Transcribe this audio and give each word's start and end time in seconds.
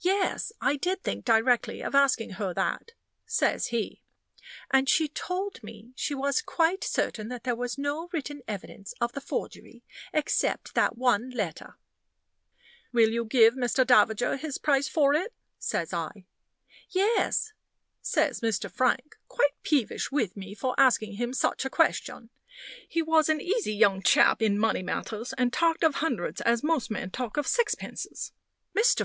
"Yes, 0.00 0.50
I 0.60 0.74
did 0.74 1.04
think 1.04 1.24
directly 1.24 1.80
of 1.80 1.94
asking 1.94 2.30
her 2.40 2.52
that," 2.54 2.90
says 3.24 3.68
he; 3.68 4.02
"and 4.72 4.88
she 4.88 5.06
told 5.06 5.62
me 5.62 5.92
she 5.94 6.12
was 6.12 6.42
quite 6.42 6.82
certain 6.82 7.28
that 7.28 7.44
there 7.44 7.54
was 7.54 7.78
no 7.78 8.08
written 8.12 8.42
evidence 8.48 8.94
of 9.00 9.12
the 9.12 9.20
forgery 9.20 9.84
except 10.12 10.74
that 10.74 10.98
one 10.98 11.30
letter." 11.30 11.76
"Will 12.90 13.10
you 13.10 13.24
give 13.24 13.54
Mr. 13.54 13.86
Davager 13.86 14.36
his 14.36 14.58
price 14.58 14.88
for 14.88 15.14
it?" 15.14 15.32
says 15.60 15.92
I. 15.92 16.26
"Yes," 16.90 17.52
says 18.02 18.40
Mr. 18.40 18.68
Frank, 18.68 19.14
quite 19.28 19.54
peevish 19.62 20.10
with 20.10 20.36
me 20.36 20.56
for 20.56 20.74
asking 20.78 21.12
him 21.12 21.32
such 21.32 21.64
a 21.64 21.70
question. 21.70 22.28
He 22.88 23.02
was 23.02 23.28
an 23.28 23.40
easy 23.40 23.72
young 23.72 24.02
chap 24.02 24.42
in 24.42 24.58
money 24.58 24.82
matters, 24.82 25.32
and 25.38 25.52
talked 25.52 25.84
of 25.84 25.94
hundreds 25.94 26.40
as 26.40 26.64
most 26.64 26.90
men 26.90 27.12
talk 27.12 27.36
of 27.36 27.46
sixpences. 27.46 28.32
"Mr. 28.76 28.92